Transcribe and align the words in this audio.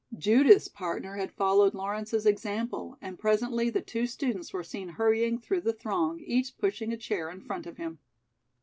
Judith's 0.17 0.67
partner 0.67 1.17
had 1.17 1.31
followed 1.31 1.75
Lawrence's 1.75 2.25
example, 2.25 2.97
and 3.03 3.19
presently 3.19 3.69
the 3.69 3.83
two 3.83 4.07
students 4.07 4.51
were 4.51 4.63
seen 4.63 4.89
hurrying 4.89 5.37
through 5.37 5.61
the 5.61 5.73
throng, 5.73 6.19
each 6.21 6.57
pushing 6.57 6.91
a 6.91 6.97
chair 6.97 7.29
in 7.29 7.39
front 7.39 7.67
of 7.67 7.77
him. 7.77 7.99